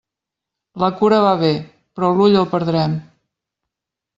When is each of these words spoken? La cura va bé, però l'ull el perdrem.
La 0.83 0.87
cura 1.01 1.19
va 1.25 1.33
bé, 1.43 1.51
però 1.99 2.09
l'ull 2.17 2.39
el 2.41 2.51
perdrem. 2.55 2.97